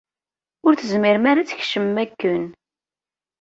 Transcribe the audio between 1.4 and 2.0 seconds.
ad tkecmem